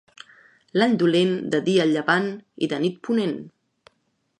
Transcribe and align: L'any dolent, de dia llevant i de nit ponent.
L'any 0.81 0.95
dolent, 1.03 1.35
de 1.57 1.61
dia 1.69 1.87
llevant 1.93 2.29
i 2.67 2.71
de 2.75 2.85
nit 2.87 3.01
ponent. 3.09 3.41